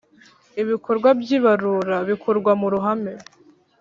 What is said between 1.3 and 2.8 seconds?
ibarura bikorwa mu